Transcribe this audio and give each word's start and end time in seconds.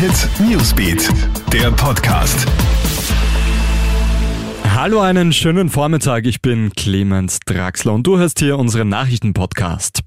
Hit 0.00 0.30
Newsbeat, 0.40 1.10
der 1.52 1.70
Podcast. 1.72 2.46
Hallo, 4.74 5.00
einen 5.00 5.30
schönen 5.34 5.68
Vormittag. 5.68 6.24
Ich 6.24 6.40
bin 6.40 6.72
Clemens 6.72 7.38
Draxler 7.40 7.92
und 7.92 8.06
du 8.06 8.16
hörst 8.16 8.38
hier 8.38 8.56
unseren 8.58 8.88
Nachrichtenpodcast. 8.88 10.00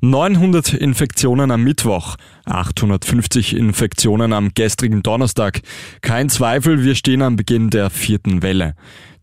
900 0.00 0.74
Infektionen 0.74 1.50
am 1.50 1.64
Mittwoch, 1.64 2.14
850 2.44 3.56
Infektionen 3.56 4.32
am 4.32 4.54
gestrigen 4.54 5.02
Donnerstag. 5.02 5.60
Kein 6.02 6.28
Zweifel, 6.28 6.84
wir 6.84 6.94
stehen 6.94 7.20
am 7.20 7.34
Beginn 7.34 7.70
der 7.70 7.90
vierten 7.90 8.42
Welle. 8.42 8.74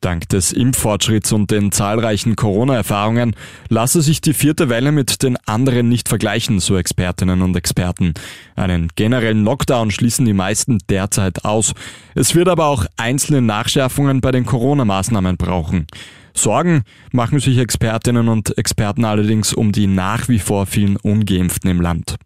Dank 0.01 0.27
des 0.27 0.51
Impffortschritts 0.51 1.31
und 1.31 1.49
den 1.49 1.71
zahlreichen 1.71 2.35
Corona-Erfahrungen 2.35 3.37
lasse 3.69 4.01
sich 4.01 4.19
die 4.19 4.33
vierte 4.33 4.67
Welle 4.67 4.91
mit 4.91 5.23
den 5.23 5.37
anderen 5.45 5.87
nicht 5.87 6.09
vergleichen, 6.09 6.59
so 6.59 6.75
Expertinnen 6.77 7.41
und 7.41 7.55
Experten. 7.55 8.13
Einen 8.57 8.89
generellen 8.95 9.45
Lockdown 9.45 9.91
schließen 9.91 10.25
die 10.25 10.33
meisten 10.33 10.79
derzeit 10.89 11.45
aus. 11.45 11.73
Es 12.15 12.35
wird 12.35 12.49
aber 12.49 12.65
auch 12.65 12.85
einzelne 12.97 13.41
Nachschärfungen 13.41 14.19
bei 14.19 14.31
den 14.31 14.45
Corona-Maßnahmen 14.45 15.37
brauchen. 15.37 15.87
Sorgen 16.35 16.83
machen 17.11 17.39
sich 17.39 17.57
Expertinnen 17.57 18.27
und 18.27 18.57
Experten 18.57 19.05
allerdings 19.05 19.53
um 19.53 19.71
die 19.71 19.87
nach 19.87 20.27
wie 20.27 20.39
vor 20.39 20.65
vielen 20.65 20.97
Ungeimpften 20.97 21.71
im 21.71 21.81
Land. 21.81 22.17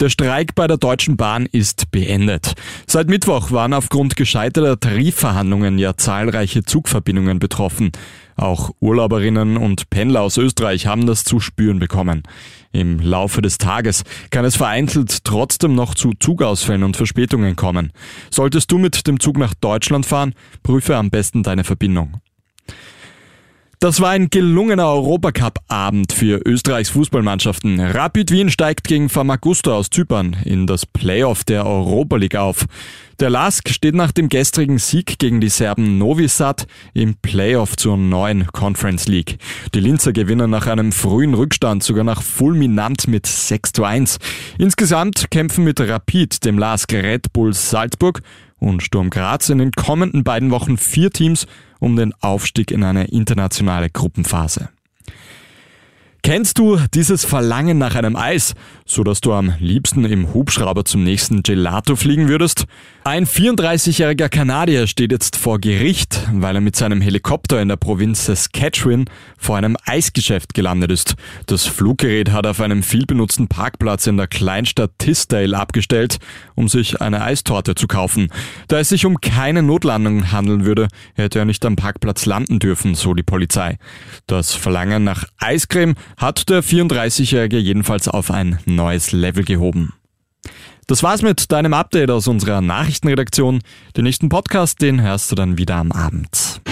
Der 0.00 0.08
Streik 0.08 0.54
bei 0.54 0.66
der 0.66 0.78
Deutschen 0.78 1.18
Bahn 1.18 1.44
ist 1.44 1.90
beendet. 1.90 2.54
Seit 2.86 3.08
Mittwoch 3.10 3.50
waren 3.50 3.74
aufgrund 3.74 4.16
gescheiterter 4.16 4.80
Tarifverhandlungen 4.80 5.78
ja 5.78 5.94
zahlreiche 5.94 6.62
Zugverbindungen 6.62 7.38
betroffen. 7.38 7.92
Auch 8.34 8.70
Urlauberinnen 8.80 9.58
und 9.58 9.90
Pendler 9.90 10.22
aus 10.22 10.38
Österreich 10.38 10.86
haben 10.86 11.04
das 11.04 11.24
zu 11.24 11.38
spüren 11.38 11.80
bekommen. 11.80 12.22
Im 12.72 12.98
Laufe 12.98 13.42
des 13.42 13.58
Tages 13.58 14.04
kann 14.30 14.46
es 14.46 14.56
vereinzelt 14.56 15.22
trotzdem 15.24 15.74
noch 15.74 15.94
zu 15.94 16.14
Zugausfällen 16.18 16.82
und 16.82 16.96
Verspätungen 16.96 17.54
kommen. 17.54 17.92
Solltest 18.30 18.72
du 18.72 18.78
mit 18.78 19.06
dem 19.06 19.20
Zug 19.20 19.36
nach 19.36 19.52
Deutschland 19.52 20.06
fahren, 20.06 20.32
prüfe 20.62 20.96
am 20.96 21.10
besten 21.10 21.42
deine 21.42 21.64
Verbindung. 21.64 22.22
Das 23.82 23.98
war 23.98 24.10
ein 24.10 24.28
gelungener 24.28 24.88
Europacup-Abend 24.88 26.12
für 26.12 26.42
Österreichs 26.44 26.90
Fußballmannschaften. 26.90 27.80
Rapid 27.80 28.30
Wien 28.30 28.50
steigt 28.50 28.86
gegen 28.86 29.08
Famagusta 29.08 29.72
aus 29.72 29.88
Zypern 29.88 30.36
in 30.44 30.66
das 30.66 30.84
Playoff 30.84 31.44
der 31.44 31.64
Europa 31.64 32.16
League 32.16 32.36
auf. 32.36 32.66
Der 33.20 33.30
LASK 33.30 33.70
steht 33.70 33.94
nach 33.94 34.12
dem 34.12 34.28
gestrigen 34.28 34.76
Sieg 34.76 35.18
gegen 35.18 35.40
die 35.40 35.48
Serben 35.48 35.96
Novi 35.96 36.28
Sad 36.28 36.66
im 36.92 37.14
Playoff 37.22 37.74
zur 37.78 37.96
neuen 37.96 38.48
Conference 38.48 39.08
League. 39.08 39.38
Die 39.74 39.80
Linzer 39.80 40.12
gewinnen 40.12 40.50
nach 40.50 40.66
einem 40.66 40.92
frühen 40.92 41.32
Rückstand 41.32 41.82
sogar 41.82 42.04
nach 42.04 42.20
fulminant 42.20 43.08
mit 43.08 43.26
6 43.26 43.72
zu 43.72 43.84
1. 43.84 44.18
Insgesamt 44.58 45.30
kämpfen 45.30 45.64
mit 45.64 45.80
Rapid, 45.80 46.44
dem 46.44 46.58
LASK 46.58 46.92
Red 46.92 47.32
Bull 47.32 47.54
Salzburg 47.54 48.20
und 48.60 48.82
Sturm 48.82 49.10
Graz 49.10 49.48
in 49.48 49.58
den 49.58 49.72
kommenden 49.72 50.22
beiden 50.22 50.50
Wochen 50.50 50.76
vier 50.76 51.10
Teams 51.10 51.46
um 51.80 51.96
den 51.96 52.14
Aufstieg 52.20 52.70
in 52.70 52.84
eine 52.84 53.06
internationale 53.06 53.90
Gruppenphase. 53.90 54.68
Kennst 56.22 56.58
du 56.58 56.78
dieses 56.94 57.24
Verlangen 57.24 57.78
nach 57.78 57.94
einem 57.94 58.14
Eis, 58.14 58.54
so 58.90 59.04
dass 59.04 59.20
du 59.20 59.32
am 59.32 59.54
liebsten 59.60 60.04
im 60.04 60.34
Hubschrauber 60.34 60.84
zum 60.84 61.04
nächsten 61.04 61.44
Gelato 61.44 61.94
fliegen 61.94 62.28
würdest? 62.28 62.66
Ein 63.04 63.24
34-jähriger 63.24 64.28
Kanadier 64.28 64.86
steht 64.88 65.12
jetzt 65.12 65.36
vor 65.36 65.60
Gericht, 65.60 66.28
weil 66.32 66.56
er 66.56 66.60
mit 66.60 66.74
seinem 66.74 67.00
Helikopter 67.00 67.62
in 67.62 67.68
der 67.68 67.76
Provinz 67.76 68.26
Saskatchewan 68.26 69.04
vor 69.38 69.56
einem 69.56 69.76
Eisgeschäft 69.86 70.54
gelandet 70.54 70.90
ist. 70.90 71.14
Das 71.46 71.66
Fluggerät 71.66 72.32
hat 72.32 72.46
auf 72.46 72.60
einem 72.60 72.82
vielbenutzten 72.82 73.46
Parkplatz 73.46 74.08
in 74.08 74.16
der 74.16 74.26
Kleinstadt 74.26 74.90
Tisdale 74.98 75.56
abgestellt, 75.56 76.18
um 76.56 76.68
sich 76.68 77.00
eine 77.00 77.22
Eistorte 77.22 77.76
zu 77.76 77.86
kaufen. 77.86 78.28
Da 78.66 78.80
es 78.80 78.88
sich 78.88 79.06
um 79.06 79.20
keine 79.20 79.62
Notlandung 79.62 80.32
handeln 80.32 80.64
würde, 80.64 80.88
hätte 81.14 81.38
er 81.38 81.44
nicht 81.44 81.64
am 81.64 81.76
Parkplatz 81.76 82.26
landen 82.26 82.58
dürfen, 82.58 82.96
so 82.96 83.14
die 83.14 83.22
Polizei. 83.22 83.78
Das 84.26 84.54
Verlangen 84.54 85.04
nach 85.04 85.24
Eiscreme 85.38 85.94
hat 86.16 86.48
der 86.50 86.62
34-Jährige 86.62 87.58
jedenfalls 87.58 88.08
auf 88.08 88.30
ein 88.30 88.58
neues 88.80 89.12
Level 89.12 89.44
gehoben. 89.44 89.92
Das 90.86 91.02
war's 91.02 91.20
mit 91.22 91.52
deinem 91.52 91.74
Update 91.74 92.10
aus 92.10 92.26
unserer 92.26 92.62
Nachrichtenredaktion. 92.62 93.60
Den 93.96 94.04
nächsten 94.04 94.28
Podcast, 94.28 94.80
den 94.80 95.02
hörst 95.02 95.30
du 95.30 95.36
dann 95.36 95.58
wieder 95.58 95.76
am 95.76 95.92
Abend. 95.92 96.62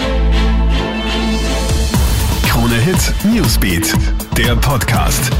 Krone 2.47 2.75
Hit 2.75 3.13
Newsbeat, 3.31 3.93
der 4.35 4.55
Podcast. 4.55 5.31